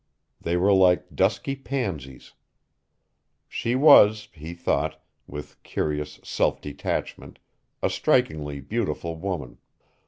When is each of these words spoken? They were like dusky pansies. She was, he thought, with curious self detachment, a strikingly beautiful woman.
They 0.41 0.57
were 0.57 0.73
like 0.73 1.15
dusky 1.15 1.55
pansies. 1.55 2.33
She 3.47 3.75
was, 3.75 4.29
he 4.33 4.55
thought, 4.55 4.99
with 5.27 5.61
curious 5.61 6.19
self 6.23 6.59
detachment, 6.59 7.37
a 7.83 7.89
strikingly 7.91 8.61
beautiful 8.61 9.15
woman. 9.15 9.59